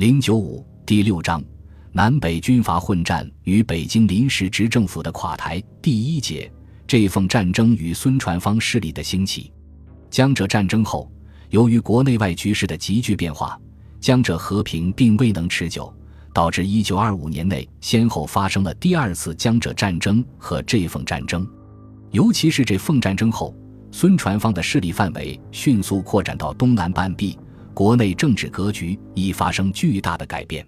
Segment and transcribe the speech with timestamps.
[0.00, 1.44] 零九五第六章
[1.92, 6.50] 南北军阀混战与北京临时执政府的垮台第一节
[6.86, 9.52] 这奉战争与孙传芳势力的兴起。
[10.08, 11.12] 江浙战争后，
[11.50, 13.60] 由于国内外局势的急剧变化，
[14.00, 15.94] 江浙和平并未能持久，
[16.32, 21.46] 导致一九二五年内先后发生了第二次江浙战争和这奉战争。
[22.10, 23.54] 尤其是这奉战争后，
[23.92, 27.38] 孙传芳的势力范围迅速扩展到东南半壁，
[27.74, 30.66] 国内政治格局已发生巨大的改变。